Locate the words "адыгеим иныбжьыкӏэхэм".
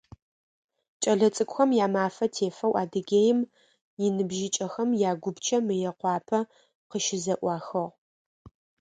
2.81-4.89